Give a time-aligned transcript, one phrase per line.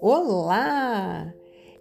[0.00, 1.34] Olá!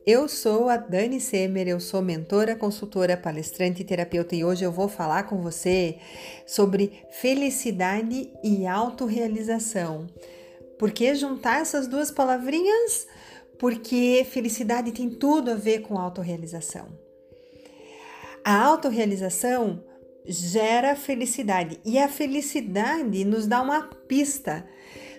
[0.03, 4.71] Eu sou a Dani Semer, eu sou mentora, consultora, palestrante e terapeuta e hoje eu
[4.71, 5.99] vou falar com você
[6.43, 10.07] sobre felicidade e autorrealização.
[10.79, 13.07] Por que juntar essas duas palavrinhas?
[13.59, 16.87] Porque felicidade tem tudo a ver com autorrealização.
[18.43, 19.83] A autorrealização
[20.25, 24.67] gera felicidade e a felicidade nos dá uma pista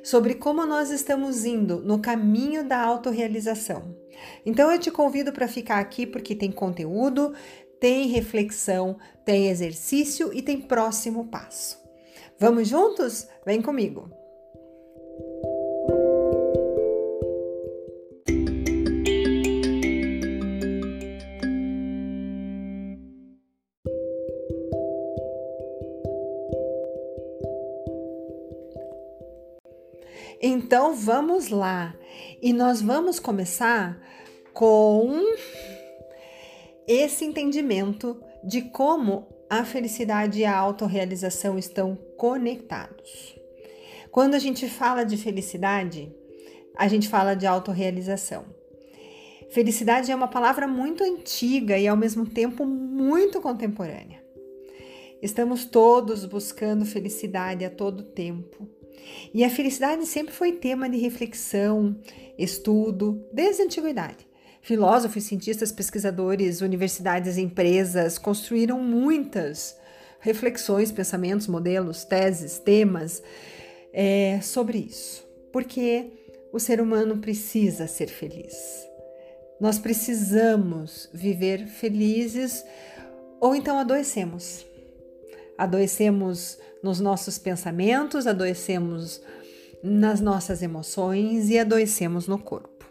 [0.02, 3.96] sobre como nós estamos indo no caminho da autorrealização.
[4.44, 7.34] Então eu te convido para ficar aqui porque tem conteúdo,
[7.80, 11.78] tem reflexão, tem exercício e tem próximo passo.
[12.38, 13.26] Vamos juntos?
[13.44, 14.17] Vem comigo!
[31.08, 31.94] Vamos lá.
[32.42, 33.98] E nós vamos começar
[34.52, 35.24] com
[36.86, 43.34] esse entendimento de como a felicidade e a autorrealização estão conectados.
[44.10, 46.14] Quando a gente fala de felicidade,
[46.76, 48.44] a gente fala de autorrealização.
[49.48, 54.22] Felicidade é uma palavra muito antiga e ao mesmo tempo muito contemporânea.
[55.22, 58.77] Estamos todos buscando felicidade a todo tempo.
[59.32, 61.96] E a felicidade sempre foi tema de reflexão,
[62.38, 64.26] estudo, desde a antiguidade.
[64.60, 69.76] Filósofos, cientistas, pesquisadores, universidades, empresas construíram muitas
[70.20, 73.22] reflexões, pensamentos, modelos, teses, temas
[73.92, 75.26] é, sobre isso.
[75.52, 76.12] Porque
[76.52, 78.56] o ser humano precisa ser feliz.
[79.60, 82.64] Nós precisamos viver felizes
[83.40, 84.67] ou então adoecemos.
[85.58, 89.20] Adoecemos nos nossos pensamentos, adoecemos
[89.82, 92.86] nas nossas emoções e adoecemos no corpo.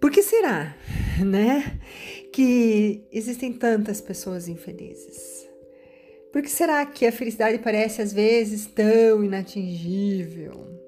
[0.00, 0.74] Por que será,
[1.18, 1.78] né,
[2.32, 5.46] que existem tantas pessoas infelizes?
[6.32, 10.80] Por que será que a felicidade parece às vezes tão inatingível?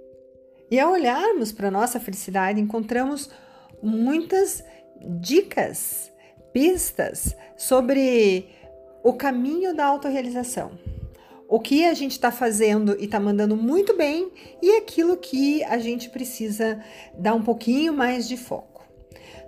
[0.71, 3.29] E ao olharmos para nossa felicidade, encontramos
[3.83, 4.65] muitas
[5.21, 6.11] dicas,
[6.53, 8.49] pistas sobre
[9.03, 10.73] o caminho da autorrealização.
[11.49, 14.31] O que a gente está fazendo e está mandando muito bem
[14.63, 16.83] e aquilo que a gente precisa
[17.19, 18.87] dar um pouquinho mais de foco.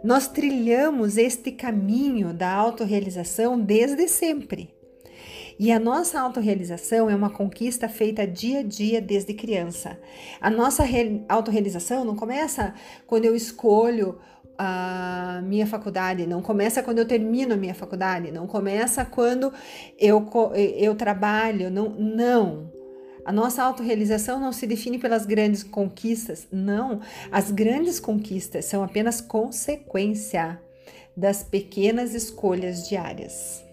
[0.02, 4.74] Nós trilhamos este caminho da autorrealização desde sempre.
[5.58, 9.98] E a nossa autorrealização é uma conquista feita dia a dia desde criança.
[10.40, 10.84] A nossa
[11.28, 12.74] autorrealização não começa
[13.06, 14.18] quando eu escolho
[14.58, 19.52] a minha faculdade, não começa quando eu termino a minha faculdade, não começa quando
[19.98, 20.28] eu,
[20.76, 22.72] eu trabalho, não, não.
[23.24, 27.00] A nossa autorrealização não se define pelas grandes conquistas, não.
[27.32, 30.60] As grandes conquistas são apenas consequência
[31.16, 33.64] das pequenas escolhas diárias.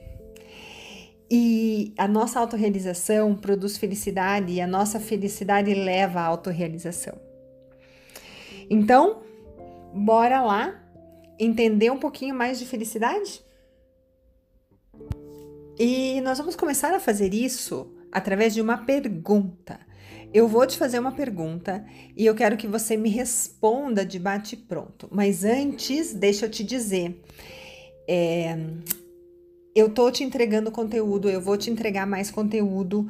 [1.30, 7.18] E a nossa autorrealização produz felicidade e a nossa felicidade leva à autorrealização.
[8.70, 9.22] Então,
[9.94, 10.80] Bora lá
[11.40, 13.44] entender um pouquinho mais de felicidade?
[15.78, 19.80] E nós vamos começar a fazer isso através de uma pergunta.
[20.34, 21.86] Eu vou te fazer uma pergunta
[22.16, 25.10] e eu quero que você me responda de bate pronto.
[25.12, 27.22] Mas antes, deixa eu te dizer.
[28.08, 28.58] É,
[29.76, 33.08] eu tô te entregando conteúdo, eu vou te entregar mais conteúdo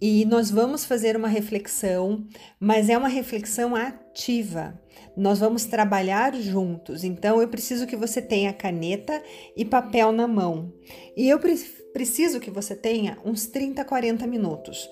[0.00, 2.26] e nós vamos fazer uma reflexão,
[2.58, 4.80] mas é uma reflexão ativa.
[5.20, 9.22] Nós vamos trabalhar juntos, então eu preciso que você tenha caneta
[9.54, 10.72] e papel na mão.
[11.14, 11.54] E eu pre
[11.92, 14.88] preciso que você tenha uns 30, 40 minutos.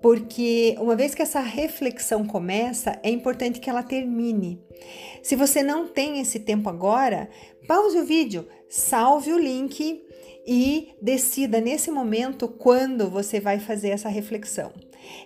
[0.00, 4.58] Porque uma vez que essa reflexão começa, é importante que ela termine.
[5.22, 7.28] Se você não tem esse tempo agora,
[7.68, 10.02] pause o vídeo, salve o link
[10.52, 14.72] e decida nesse momento quando você vai fazer essa reflexão.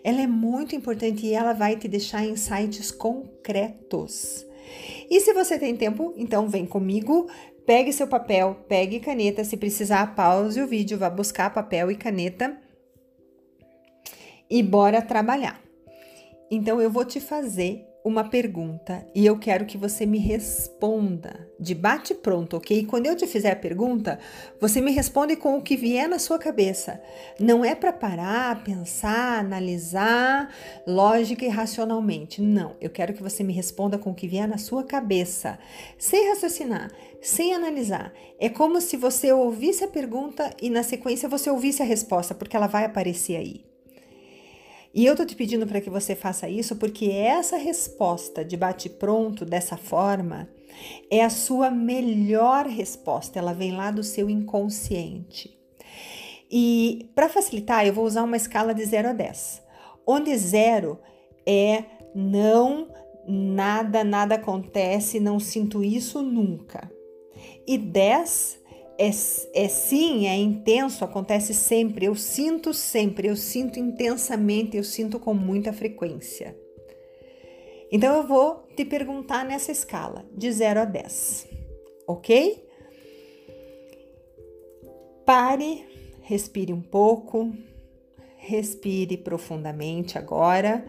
[0.05, 4.47] Ela é muito importante e ela vai te deixar insights concretos.
[5.09, 7.27] E se você tem tempo, então vem comigo,
[7.65, 12.59] pegue seu papel, pegue caneta, se precisar, pause o vídeo, vá buscar papel e caneta
[14.51, 15.59] e bora trabalhar.
[16.51, 21.75] Então eu vou te fazer uma pergunta e eu quero que você me responda de
[21.75, 22.85] bate pronto, ok?
[22.85, 24.19] Quando eu te fizer a pergunta,
[24.61, 27.01] você me responde com o que vier na sua cabeça.
[27.41, 30.55] Não é para parar, pensar, analisar
[30.87, 32.43] lógica e racionalmente.
[32.43, 35.59] Não, eu quero que você me responda com o que vier na sua cabeça,
[35.97, 36.91] sem raciocinar,
[37.23, 38.13] sem analisar.
[38.39, 42.55] É como se você ouvisse a pergunta e na sequência você ouvisse a resposta, porque
[42.55, 43.74] ela vai aparecer aí.
[44.95, 49.45] E eu tô te pedindo para que você faça isso porque essa resposta de bate-pronto
[49.45, 50.49] dessa forma
[51.11, 55.59] é a sua melhor resposta, ela vem lá do seu inconsciente.
[56.49, 59.63] E para facilitar, eu vou usar uma escala de 0 a 10,
[60.07, 60.97] onde 0
[61.45, 62.89] é não,
[63.27, 66.89] nada, nada acontece, não sinto isso nunca.
[67.67, 68.61] E 10
[68.99, 75.19] é, é sim, é intenso, acontece sempre, eu sinto sempre, eu sinto intensamente, eu sinto
[75.19, 76.57] com muita frequência.
[77.91, 81.49] Então eu vou te perguntar nessa escala, de 0 a 10,
[82.07, 82.65] ok?
[85.25, 85.85] Pare,
[86.23, 87.53] respire um pouco,
[88.37, 90.85] respire profundamente agora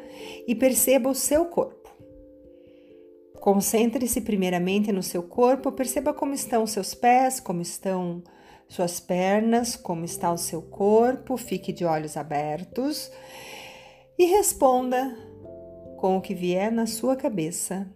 [0.48, 1.85] e perceba o seu corpo.
[3.46, 8.24] Concentre-se primeiramente no seu corpo, perceba como estão seus pés, como estão
[8.68, 13.12] suas pernas, como está o seu corpo, fique de olhos abertos
[14.18, 15.16] e responda
[15.96, 17.88] com o que vier na sua cabeça.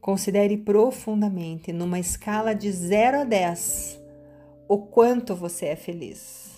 [0.00, 4.00] Considere profundamente, numa escala de 0 a 10,
[4.68, 6.56] o quanto você é feliz.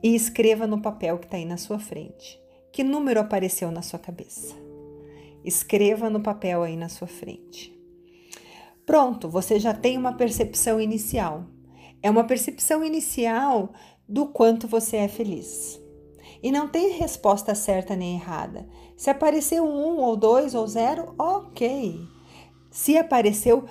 [0.00, 2.40] E escreva no papel que está aí na sua frente.
[2.70, 4.69] Que número apareceu na sua cabeça?
[5.44, 7.78] Escreva no papel aí na sua frente.
[8.84, 11.46] Pronto, você já tem uma percepção inicial.
[12.02, 13.72] É uma percepção inicial
[14.08, 15.80] do quanto você é feliz.
[16.42, 18.66] E não tem resposta certa nem errada.
[18.96, 22.00] Se apareceu um, ou dois, ou zero, ok.
[22.70, 23.64] Se apareceu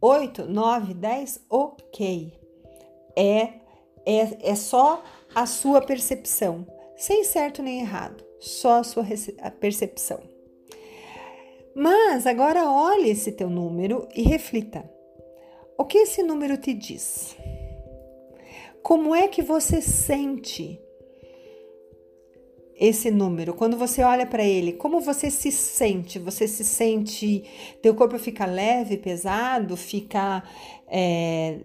[0.00, 2.32] oito, nove, dez, ok.
[3.16, 3.40] É,
[4.04, 5.02] é, é só
[5.34, 9.04] a sua percepção, sem certo nem errado, só a sua
[9.60, 10.35] percepção.
[11.78, 14.90] Mas agora olhe esse teu número e reflita.
[15.76, 17.36] O que esse número te diz?
[18.82, 20.80] Como é que você sente
[22.74, 26.18] esse número, quando você olha para ele, como você se sente?
[26.18, 27.44] Você se sente,
[27.82, 30.42] teu corpo fica leve, pesado, fica
[30.88, 31.60] é,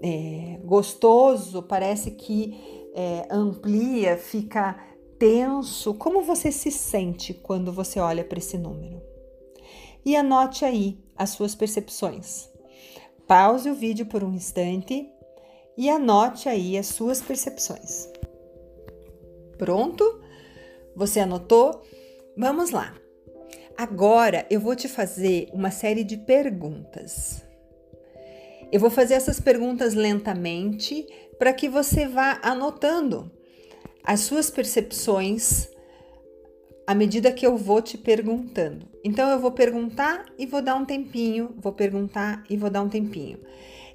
[0.00, 2.58] é, gostoso, parece que
[2.92, 4.84] é, amplia, fica
[5.16, 5.94] tenso.
[5.94, 9.13] Como você se sente quando você olha para esse número?
[10.04, 12.48] E anote aí as suas percepções.
[13.26, 15.08] Pause o vídeo por um instante
[15.76, 18.08] e anote aí as suas percepções.
[19.56, 20.20] Pronto?
[20.94, 21.82] Você anotou?
[22.36, 22.94] Vamos lá.
[23.76, 27.42] Agora eu vou te fazer uma série de perguntas.
[28.70, 31.06] Eu vou fazer essas perguntas lentamente
[31.38, 33.30] para que você vá anotando
[34.04, 35.68] as suas percepções
[36.86, 38.86] à medida que eu vou te perguntando.
[39.02, 42.88] Então eu vou perguntar e vou dar um tempinho, vou perguntar e vou dar um
[42.88, 43.38] tempinho.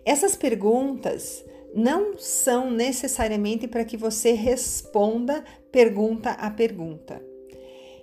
[0.05, 7.21] Essas perguntas não são necessariamente para que você responda pergunta a pergunta.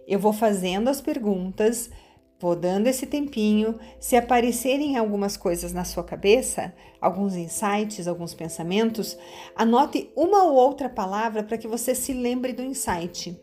[0.06, 1.90] Eu vou fazendo as perguntas,
[2.38, 3.76] vou dando esse tempinho.
[3.98, 9.18] Se aparecerem algumas coisas na sua cabeça, alguns insights, alguns pensamentos,
[9.56, 13.36] anote uma ou outra palavra para que você se lembre do insight.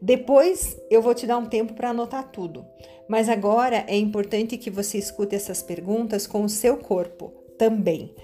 [0.00, 2.64] Depois eu vou te dar um tempo para anotar tudo,
[3.08, 8.14] mas agora é importante que você escute essas perguntas com o seu corpo também.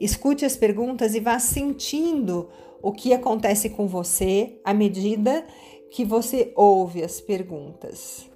[0.00, 2.48] Escute as perguntas e vá sentindo
[2.80, 5.44] o que acontece com você à medida
[5.90, 8.30] que você ouve as perguntas.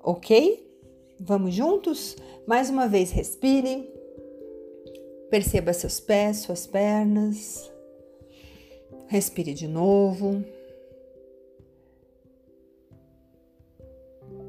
[0.00, 0.66] Ok?
[1.20, 2.16] Vamos juntos?
[2.46, 3.88] Mais uma vez, respire.
[5.30, 7.70] Perceba seus pés, suas pernas.
[9.06, 10.44] Respire de novo.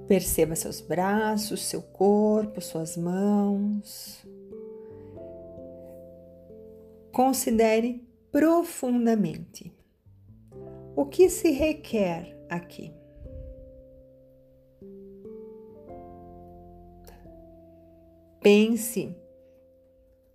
[0.07, 4.25] Perceba seus braços, seu corpo, suas mãos.
[7.11, 9.71] Considere profundamente
[10.95, 12.93] o que se requer aqui.
[18.41, 19.15] Pense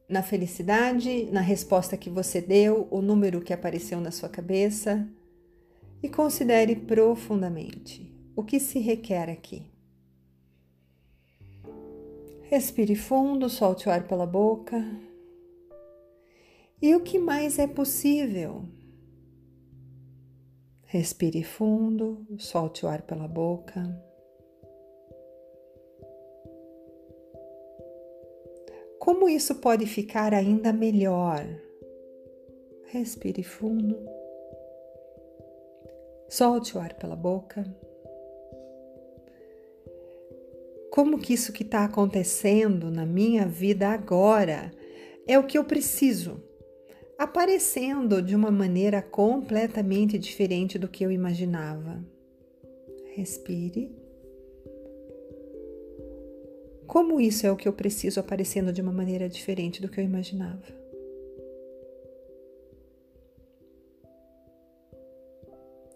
[0.08, 5.06] na felicidade, na resposta que você deu, o número que apareceu na sua cabeça
[6.02, 9.68] e considere profundamente o que se requer aqui.
[12.42, 14.80] Respire fundo, solte o ar pela boca.
[16.80, 18.64] E o que mais é possível?
[20.84, 23.82] Respire fundo, solte o ar pela boca.
[29.00, 31.44] Como isso pode ficar ainda melhor?
[32.86, 33.98] Respire fundo,
[36.28, 37.87] solte o ar pela boca.
[40.98, 44.72] Como que isso que está acontecendo na minha vida agora
[45.28, 46.42] é o que eu preciso?
[47.16, 52.04] aparecendo de uma maneira completamente diferente do que eu imaginava.
[53.14, 53.92] Respire.
[56.84, 60.04] Como isso é o que eu preciso aparecendo de uma maneira diferente do que eu
[60.04, 60.66] imaginava?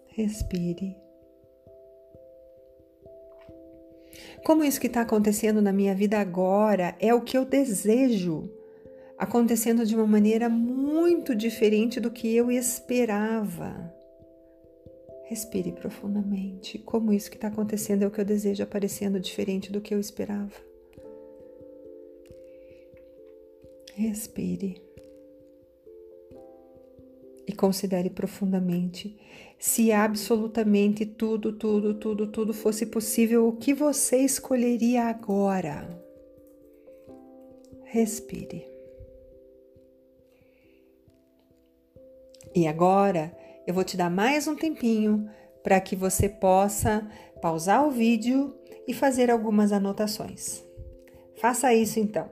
[0.07, 1.02] Respire.
[4.43, 8.49] Como isso que está acontecendo na minha vida agora é o que eu desejo,
[9.17, 13.93] acontecendo de uma maneira muito diferente do que eu esperava.
[15.25, 16.77] Respire profundamente.
[16.77, 19.99] Como isso que está acontecendo é o que eu desejo, aparecendo diferente do que eu
[19.99, 20.51] esperava.
[23.95, 24.92] Respire.
[27.47, 29.17] E considere profundamente
[29.59, 35.87] se absolutamente tudo, tudo, tudo, tudo fosse possível, o que você escolheria agora?
[37.85, 38.67] Respire.
[42.53, 43.35] E agora
[43.65, 45.29] eu vou te dar mais um tempinho
[45.63, 47.09] para que você possa
[47.41, 48.53] pausar o vídeo
[48.87, 50.61] e fazer algumas anotações.
[51.39, 52.29] Faça isso então.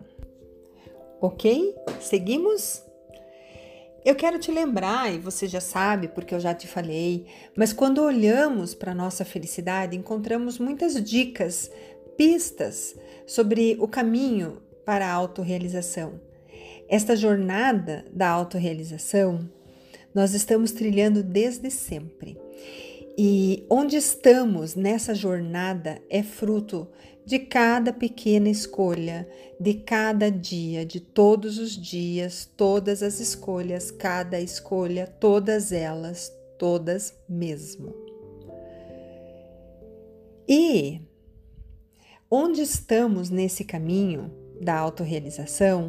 [1.22, 1.74] Ok?
[2.02, 2.84] Seguimos?
[4.04, 8.04] Eu quero te lembrar, e você já sabe porque eu já te falei, mas quando
[8.04, 11.70] olhamos para a nossa felicidade, encontramos muitas dicas,
[12.18, 12.96] pistas
[13.28, 16.20] sobre o caminho para a autorrealização.
[16.90, 19.48] Esta jornada da autorrealização
[20.14, 22.38] nós estamos trilhando desde sempre.
[23.18, 26.88] E onde estamos nessa jornada é fruto
[27.26, 29.28] de cada pequena escolha,
[29.60, 37.14] de cada dia, de todos os dias, todas as escolhas, cada escolha, todas elas, todas
[37.28, 37.94] mesmo.
[40.48, 41.02] E
[42.30, 45.88] onde estamos nesse caminho da autorrealização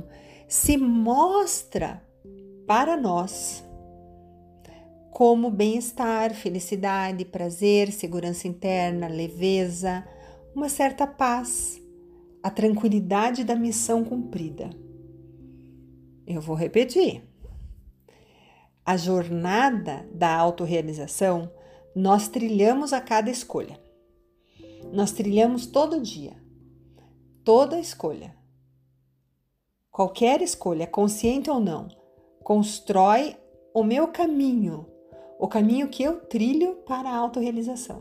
[0.48, 2.02] se mostra
[2.66, 3.64] para nós
[5.12, 10.08] como bem-estar, felicidade, prazer, segurança interna, leveza,
[10.54, 11.80] uma certa paz,
[12.42, 14.70] a tranquilidade da missão cumprida.
[16.26, 17.22] Eu vou repetir.
[18.86, 21.52] A jornada da autorrealização
[21.94, 23.78] nós trilhamos a cada escolha.
[24.94, 26.42] Nós trilhamos todo dia,
[27.44, 28.34] toda escolha.
[29.90, 31.88] Qualquer escolha, consciente ou não,
[32.42, 33.36] constrói
[33.74, 34.86] o meu caminho
[35.42, 37.98] o caminho que eu trilho para a autorrealização.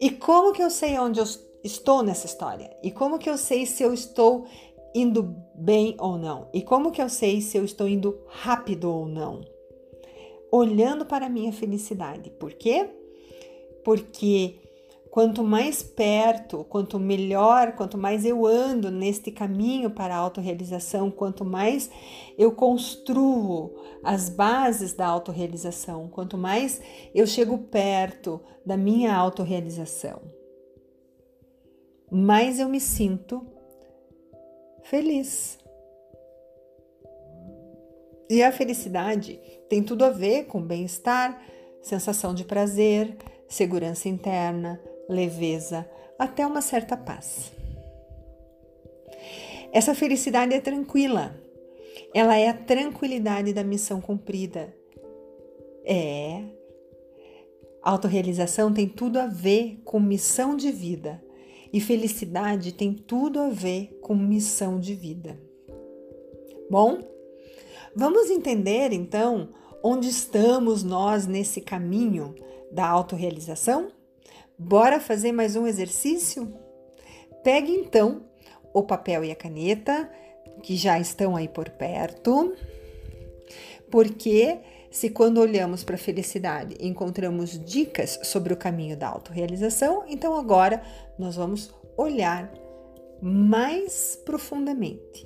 [0.00, 1.26] E como que eu sei onde eu
[1.62, 2.74] estou nessa história?
[2.82, 4.46] E como que eu sei se eu estou
[4.94, 6.48] indo bem ou não?
[6.54, 9.42] E como que eu sei se eu estou indo rápido ou não?
[10.50, 12.30] Olhando para a minha felicidade.
[12.30, 12.88] Por quê?
[13.84, 14.54] Porque
[15.10, 21.44] Quanto mais perto, quanto melhor, quanto mais eu ando neste caminho para a autorrealização, quanto
[21.44, 21.90] mais
[22.36, 23.74] eu construo
[24.04, 26.80] as bases da autorrealização, quanto mais
[27.14, 30.20] eu chego perto da minha autorrealização,
[32.10, 33.46] mais eu me sinto
[34.82, 35.58] feliz.
[38.30, 41.42] E a felicidade tem tudo a ver com bem-estar,
[41.80, 43.16] sensação de prazer,
[43.48, 45.88] segurança interna, leveza,
[46.18, 47.52] até uma certa paz.
[49.72, 51.34] Essa felicidade é tranquila.
[52.14, 54.74] Ela é a tranquilidade da missão cumprida.
[55.84, 56.42] É.
[57.82, 61.22] Autorrealização tem tudo a ver com missão de vida.
[61.72, 65.38] E felicidade tem tudo a ver com missão de vida.
[66.70, 66.98] Bom,
[67.94, 69.50] vamos entender então
[69.82, 72.34] onde estamos nós nesse caminho
[72.72, 73.92] da autorrealização?
[74.58, 76.52] Bora fazer mais um exercício?
[77.44, 78.24] Pegue então
[78.74, 80.10] o papel e a caneta,
[80.64, 82.56] que já estão aí por perto,
[83.88, 84.58] porque
[84.90, 90.82] se quando olhamos para a felicidade encontramos dicas sobre o caminho da autorrealização, então agora
[91.16, 92.52] nós vamos olhar
[93.22, 95.24] mais profundamente.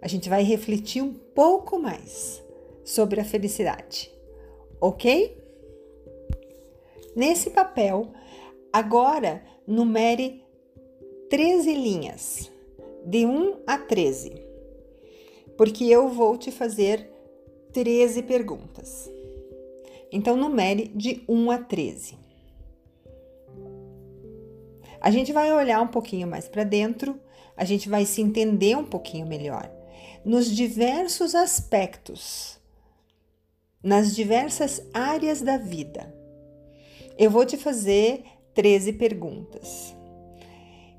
[0.00, 2.40] A gente vai refletir um pouco mais
[2.84, 4.14] sobre a felicidade,
[4.80, 5.36] ok?
[7.16, 8.12] Nesse papel,
[8.72, 10.44] Agora, numere
[11.28, 12.50] 13 linhas,
[13.04, 14.32] de 1 a 13,
[15.56, 17.10] porque eu vou te fazer
[17.72, 19.10] 13 perguntas.
[20.12, 22.18] Então, numere de 1 a 13.
[25.00, 27.18] A gente vai olhar um pouquinho mais para dentro,
[27.56, 29.70] a gente vai se entender um pouquinho melhor
[30.24, 32.58] nos diversos aspectos,
[33.82, 36.14] nas diversas áreas da vida.
[37.18, 38.24] Eu vou te fazer
[38.54, 39.94] 13 perguntas.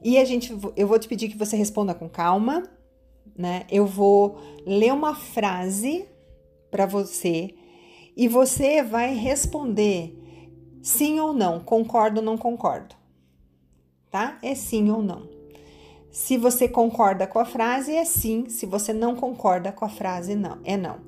[0.04, 2.64] E a gente, eu vou te pedir que você responda com calma,
[3.38, 3.66] né?
[3.70, 6.06] Eu vou ler uma frase
[6.70, 7.54] para você
[8.16, 10.18] e você vai responder
[10.82, 12.96] sim ou não, concordo ou não concordo.
[14.10, 14.38] Tá?
[14.42, 15.30] É sim ou não.
[16.12, 18.50] Se você concorda com a frase, é sim.
[18.50, 21.00] Se você não concorda com a frase, não, é não.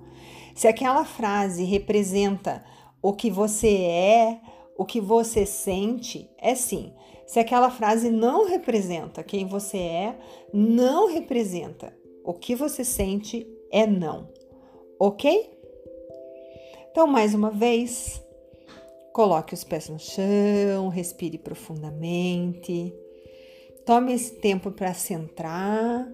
[0.56, 2.64] Se aquela frase representa
[3.02, 4.40] o que você é,
[4.84, 6.94] o que você sente, é sim.
[7.26, 10.20] Se aquela frase não representa quem você é,
[10.54, 14.28] não representa o que você sente, é não.
[15.00, 15.50] Ok?
[16.92, 18.22] Então, mais uma vez,
[19.14, 22.94] coloque os pés no chão, respire profundamente.
[23.86, 26.14] Tome esse tempo para centrar,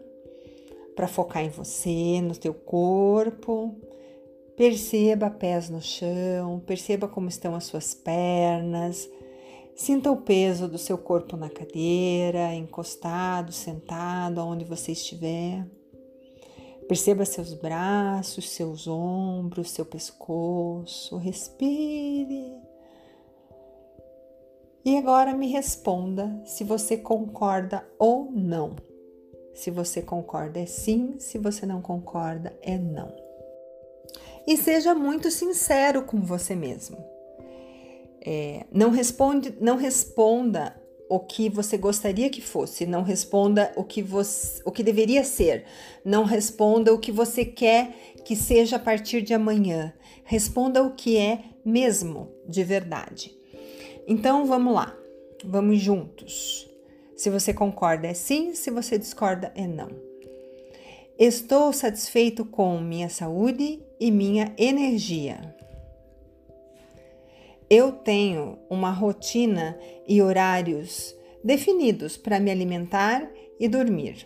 [0.96, 3.76] para focar em você, no teu corpo.
[4.60, 9.10] Perceba pés no chão, perceba como estão as suas pernas.
[9.74, 15.66] Sinta o peso do seu corpo na cadeira, encostado, sentado, aonde você estiver.
[16.90, 21.16] Perceba seus braços, seus ombros, seu pescoço.
[21.16, 22.54] Respire.
[24.84, 28.76] E agora me responda se você concorda ou não.
[29.54, 33.29] Se você concorda é sim, se você não concorda é não.
[34.50, 36.98] E seja muito sincero com você mesmo.
[38.26, 40.76] É, não, responde, não responda
[41.08, 45.66] o que você gostaria que fosse, não responda o que você, o que deveria ser,
[46.04, 47.94] não responda o que você quer
[48.26, 49.94] que seja a partir de amanhã.
[50.24, 53.32] Responda o que é mesmo de verdade.
[54.08, 54.98] Então vamos lá,
[55.46, 56.68] vamos juntos.
[57.16, 60.09] Se você concorda é sim, se você discorda é não.
[61.20, 65.54] Estou satisfeito com minha saúde e minha energia.
[67.70, 74.26] Eu tenho uma rotina e horários definidos para me alimentar e dormir.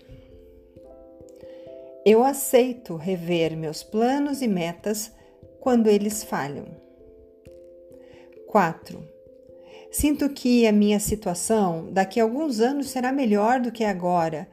[2.06, 5.12] Eu aceito rever meus planos e metas
[5.60, 6.68] quando eles falham.
[8.46, 9.04] 4.
[9.92, 14.48] Sinto que a minha situação daqui a alguns anos será melhor do que agora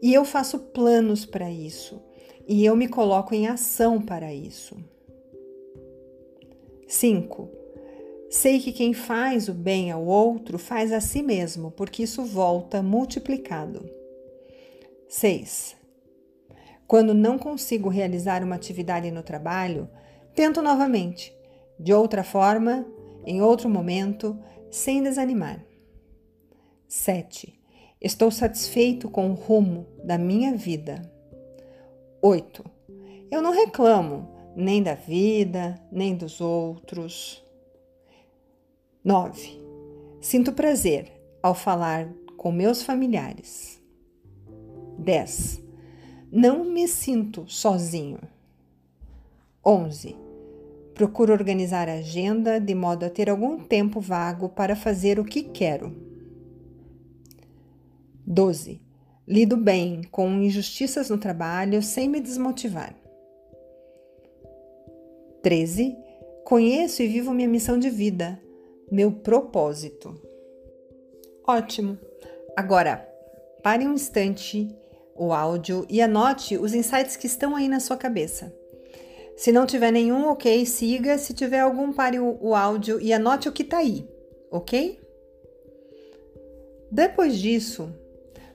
[0.00, 2.00] e eu faço planos para isso
[2.48, 4.76] e eu me coloco em ação para isso.
[6.86, 7.50] 5.
[8.30, 12.82] Sei que quem faz o bem ao outro faz a si mesmo, porque isso volta
[12.82, 13.88] multiplicado.
[15.08, 15.76] 6.
[16.86, 19.88] Quando não consigo realizar uma atividade no trabalho,
[20.34, 21.36] tento novamente,
[21.78, 22.86] de outra forma,
[23.26, 24.38] em outro momento,
[24.70, 25.62] sem desanimar.
[26.86, 27.57] 7.
[28.00, 31.02] Estou satisfeito com o rumo da minha vida.
[32.22, 32.64] 8.
[33.28, 37.44] Eu não reclamo nem da vida, nem dos outros.
[39.04, 39.60] 9.
[40.20, 41.10] Sinto prazer
[41.42, 43.82] ao falar com meus familiares.
[44.98, 45.60] 10.
[46.30, 48.20] Não me sinto sozinho.
[49.64, 50.14] 11.
[50.94, 55.42] Procuro organizar a agenda de modo a ter algum tempo vago para fazer o que
[55.42, 56.07] quero.
[58.30, 58.80] 12.
[59.26, 62.94] Lido bem com injustiças no trabalho sem me desmotivar.
[65.42, 65.96] 13.
[66.44, 68.38] Conheço e vivo minha missão de vida
[68.90, 70.14] meu propósito.
[71.46, 71.98] Ótimo!
[72.56, 72.96] Agora,
[73.62, 74.68] pare um instante
[75.14, 78.54] o áudio e anote os insights que estão aí na sua cabeça.
[79.36, 81.16] Se não tiver nenhum, ok, siga.
[81.18, 84.08] Se tiver algum, pare o, o áudio e anote o que está aí,
[84.50, 85.00] ok?
[86.90, 87.92] Depois disso,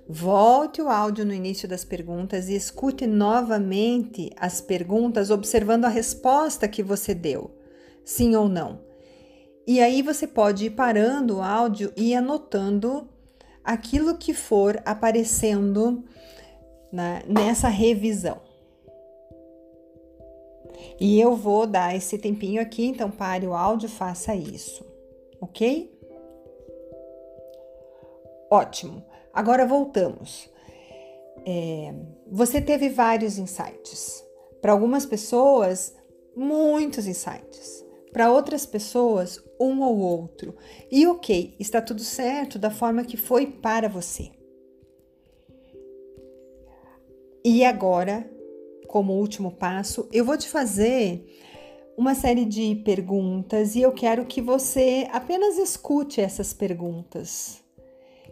[0.07, 6.67] volte o áudio no início das perguntas e escute novamente as perguntas, observando a resposta
[6.67, 7.51] que você deu,
[8.03, 8.81] sim ou não.
[9.65, 13.07] E aí você pode ir parando o áudio e anotando
[13.63, 16.03] aquilo que for aparecendo
[16.91, 18.41] na, nessa revisão.
[20.99, 24.85] E eu vou dar esse tempinho aqui, então pare o áudio, faça isso,
[25.39, 25.97] ok?
[28.51, 29.03] Ótimo.
[29.33, 30.47] Agora voltamos.
[31.45, 31.93] É,
[32.31, 34.23] você teve vários insights.
[34.61, 35.95] Para algumas pessoas,
[36.35, 37.83] muitos insights.
[38.11, 40.55] Para outras pessoas, um ou outro.
[40.91, 44.31] E ok, está tudo certo da forma que foi para você.
[47.43, 48.29] E agora,
[48.87, 51.25] como último passo, eu vou te fazer
[51.97, 57.62] uma série de perguntas e eu quero que você apenas escute essas perguntas.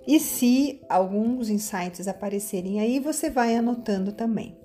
[0.08, 4.58] E se alguns insights aparecerem aí, você vai anotando também.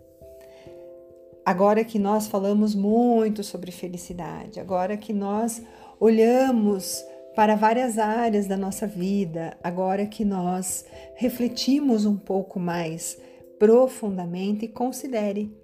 [1.44, 5.62] Agora que nós falamos muito sobre felicidade, agora que nós
[6.00, 7.04] olhamos
[7.36, 13.16] para várias áreas da nossa vida, agora que nós refletimos um pouco mais
[13.58, 15.54] profundamente, considere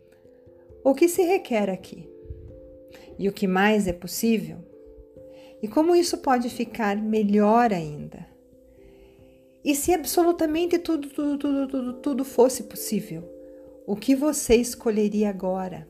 [0.85, 2.09] o que se requer aqui.
[3.19, 4.59] e o que mais é possível?
[5.63, 8.27] E como isso pode ficar melhor ainda?
[9.65, 13.23] E se absolutamente tudo, tudo, tudo, tudo, tudo fosse possível,
[13.87, 15.89] o que você escolheria agora?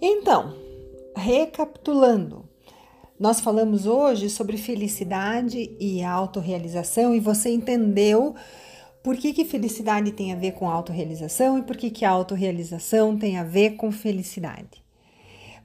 [0.00, 0.54] Então,
[1.16, 2.48] recapitulando,
[3.18, 8.34] nós falamos hoje sobre felicidade e autorrealização e você entendeu
[9.02, 13.36] por que, que felicidade tem a ver com autorrealização e por que, que autorrealização tem
[13.36, 14.82] a ver com felicidade.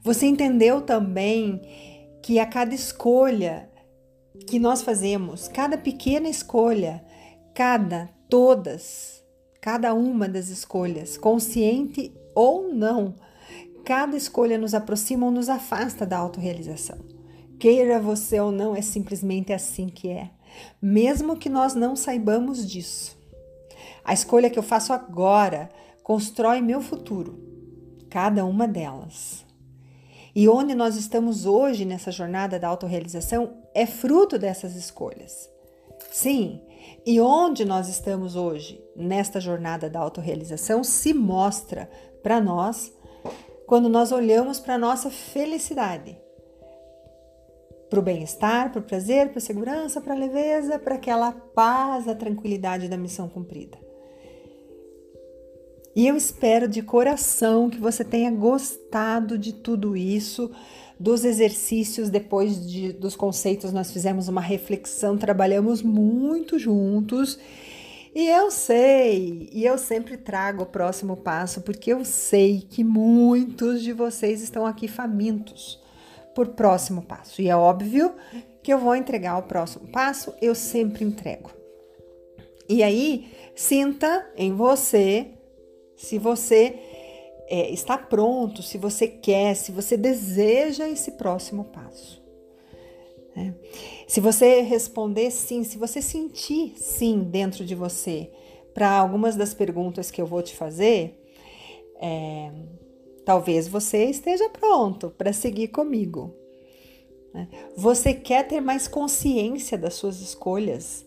[0.02, 1.60] Você entendeu também
[2.22, 3.69] que a cada escolha
[4.46, 7.04] que nós fazemos, cada pequena escolha,
[7.54, 9.22] cada, todas,
[9.60, 13.14] cada uma das escolhas, consciente ou não,
[13.84, 16.98] cada escolha nos aproxima ou nos afasta da autorrealização.
[17.58, 20.30] Queira você ou não, é simplesmente assim que é,
[20.80, 23.18] mesmo que nós não saibamos disso.
[24.04, 25.70] A escolha que eu faço agora
[26.02, 27.38] constrói meu futuro,
[28.08, 29.44] cada uma delas.
[30.34, 35.48] E onde nós estamos hoje nessa jornada da autorrealização é fruto dessas escolhas.
[36.10, 36.60] Sim,
[37.04, 41.90] e onde nós estamos hoje nesta jornada da autorrealização se mostra
[42.22, 42.92] para nós
[43.66, 46.18] quando nós olhamos para a nossa felicidade,
[47.88, 52.08] para o bem-estar, para o prazer, para a segurança, para a leveza, para aquela paz,
[52.08, 53.89] a tranquilidade da missão cumprida.
[56.00, 60.50] E eu espero de coração que você tenha gostado de tudo isso,
[60.98, 67.38] dos exercícios, depois de, dos conceitos, nós fizemos uma reflexão, trabalhamos muito juntos.
[68.14, 73.82] E eu sei, e eu sempre trago o próximo passo, porque eu sei que muitos
[73.82, 75.78] de vocês estão aqui famintos
[76.34, 77.42] por próximo passo.
[77.42, 78.14] E é óbvio
[78.62, 81.50] que eu vou entregar o próximo passo, eu sempre entrego.
[82.66, 85.34] E aí, sinta em você
[86.00, 86.78] se você
[87.46, 92.22] é, está pronto, se você quer, se você deseja esse próximo passo.
[93.36, 93.54] Né?
[94.08, 98.30] Se você responder sim, se você sentir sim dentro de você
[98.72, 101.22] para algumas das perguntas que eu vou te fazer,
[102.00, 102.50] é,
[103.22, 106.34] talvez você esteja pronto para seguir comigo.
[107.34, 107.46] Né?
[107.76, 111.04] Você quer ter mais consciência das suas escolhas?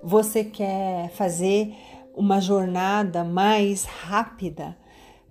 [0.00, 1.74] Você quer fazer
[2.18, 4.76] uma jornada mais rápida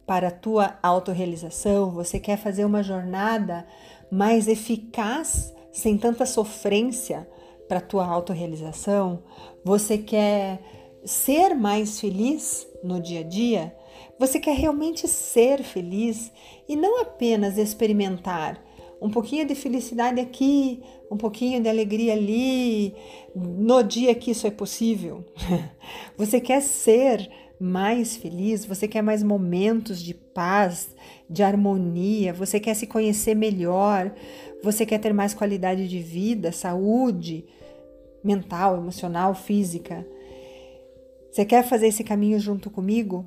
[0.06, 3.68] para a tua autorrealização, você quer fazer uma jornada
[4.10, 7.30] mais eficaz, sem tanta sofrência
[7.68, 9.22] para a tua autorrealização,
[9.66, 10.62] você quer
[11.04, 13.76] ser mais feliz no dia a dia,
[14.18, 16.32] você quer realmente ser feliz
[16.70, 18.64] e não apenas experimentar
[19.02, 20.82] um pouquinho de felicidade aqui,
[21.12, 22.96] um pouquinho de alegria ali,
[23.36, 25.24] no dia que isso é possível.
[26.18, 27.30] Você quer ser
[27.60, 30.96] mais feliz, você quer mais momentos de paz,
[31.28, 34.14] de harmonia, você quer se conhecer melhor,
[34.62, 37.46] você quer ter mais qualidade de vida, saúde
[38.24, 40.06] mental, emocional, física.
[41.32, 43.26] Você quer fazer esse caminho junto comigo?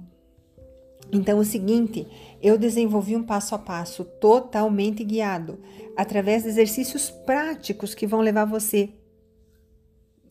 [1.13, 2.07] Então, o seguinte,
[2.41, 5.59] eu desenvolvi um passo a passo totalmente guiado,
[5.97, 8.91] através de exercícios práticos que vão levar você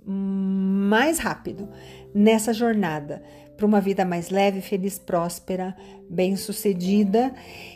[0.06, 1.70] mais rápido
[2.14, 3.22] nessa jornada
[3.60, 5.76] para uma vida mais leve, feliz, próspera,
[6.10, 7.34] bem-sucedida.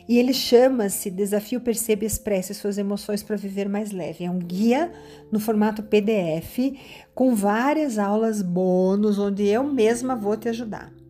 [0.08, 4.24] E ele chama-se Desafio Perceba e Expresse Suas Emoções para Viver Mais Leve.
[4.24, 4.90] É um guia
[5.30, 6.74] no formato PDF
[7.14, 11.03] com várias aulas bônus, onde eu mesma vou te ajudar.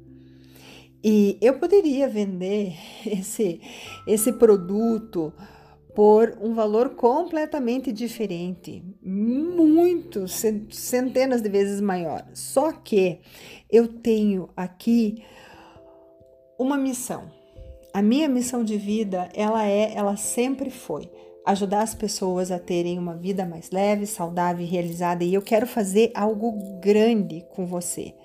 [1.03, 3.59] E eu poderia vender esse,
[4.07, 5.33] esse produto
[5.93, 12.25] por um valor completamente diferente, muito, centenas de vezes maior.
[12.33, 13.19] Só que
[13.69, 15.23] eu tenho aqui
[16.57, 17.31] uma missão.
[17.93, 21.11] A minha missão de vida, ela é, ela sempre foi
[21.45, 25.67] ajudar as pessoas a terem uma vida mais leve, saudável e realizada, e eu quero
[25.67, 28.15] fazer algo grande com você.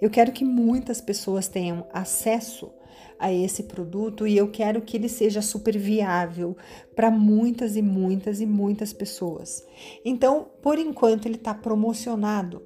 [0.00, 2.70] Eu quero que muitas pessoas tenham acesso
[3.18, 6.56] a esse produto e eu quero que ele seja super viável
[6.94, 9.64] para muitas e muitas e muitas pessoas.
[10.04, 12.62] Então, por enquanto, ele está promocionado.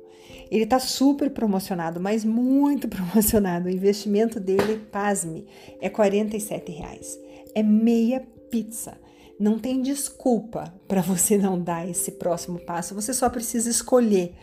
[0.50, 3.68] Ele está super promocionado, mas muito promocionado.
[3.68, 5.46] O investimento dele, pasme,
[5.80, 7.18] é R$ reais.
[7.54, 8.98] É meia pizza.
[9.38, 12.94] Não tem desculpa para você não dar esse próximo passo.
[12.94, 14.34] Você só precisa escolher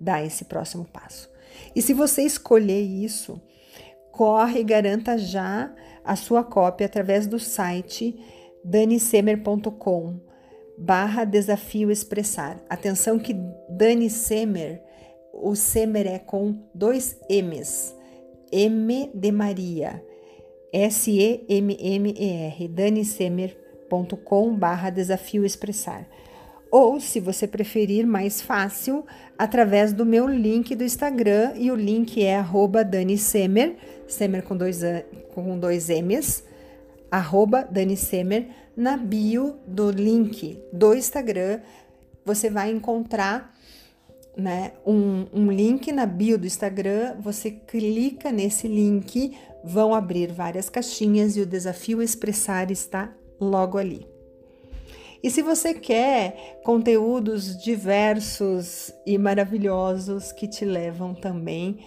[0.00, 1.28] dar esse próximo passo.
[1.74, 3.40] E se você escolher isso,
[4.12, 5.72] corre e garanta já
[6.04, 8.18] a sua cópia através do site
[8.64, 10.20] danisemer.com
[10.78, 12.62] barra desafio expressar.
[12.68, 13.34] Atenção que
[13.68, 14.82] Dani Semer,
[15.32, 17.94] o Semer é com dois M's.
[18.52, 20.02] M de Maria.
[20.72, 22.68] S-E-M-M-E-R.
[22.68, 26.08] danisemer.com barra desafio expressar.
[26.70, 29.04] Ou, se você preferir, mais fácil,
[29.38, 33.76] através do meu link do Instagram, e o link é arroba Dani Semer,
[34.08, 34.80] Semer com dois,
[35.34, 36.44] com dois M's,
[37.10, 41.60] arroba Dani Semer, na bio do link do Instagram,
[42.24, 43.54] você vai encontrar
[44.36, 50.68] né, um, um link na bio do Instagram, você clica nesse link, vão abrir várias
[50.68, 54.15] caixinhas e o desafio expressar está logo ali.
[55.22, 61.78] E se você quer conteúdos diversos e maravilhosos que te levam também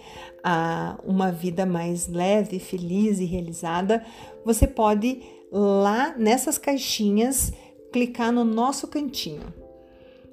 [0.42, 4.04] a uma vida mais leve, feliz e realizada,
[4.44, 7.52] você pode lá nessas caixinhas
[7.92, 9.52] clicar no nosso cantinho.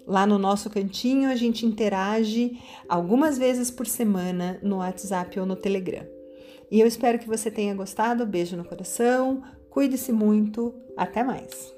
[0.05, 2.57] Lá no nosso cantinho a gente interage
[2.87, 6.05] algumas vezes por semana no WhatsApp ou no Telegram.
[6.71, 8.25] E eu espero que você tenha gostado.
[8.25, 11.76] Beijo no coração, cuide-se muito, até mais!